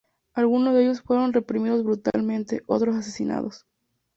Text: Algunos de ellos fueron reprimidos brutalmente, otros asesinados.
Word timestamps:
Algunos 0.33 0.73
de 0.73 0.81
ellos 0.81 1.01
fueron 1.03 1.31
reprimidos 1.31 1.83
brutalmente, 1.83 2.63
otros 2.65 2.95
asesinados. 2.95 3.67